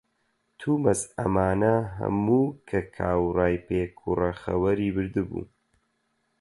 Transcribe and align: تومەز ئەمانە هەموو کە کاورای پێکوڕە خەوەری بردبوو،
تومەز 0.61 1.01
ئەمانە 1.19 1.73
هەموو 1.97 2.43
کە 2.69 2.79
کاورای 2.97 3.63
پێکوڕە 3.67 4.31
خەوەری 4.41 4.93
بردبوو، 4.95 5.43